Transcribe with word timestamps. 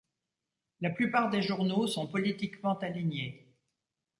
La 0.79 0.89
plupart 0.89 1.29
des 1.29 1.43
journaux 1.43 1.85
sont 1.85 2.07
politiquement 2.07 2.75
alignés. 2.79 3.55